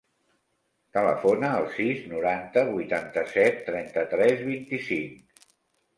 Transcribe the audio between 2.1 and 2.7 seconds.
noranta,